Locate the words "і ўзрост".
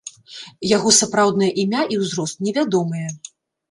1.97-2.45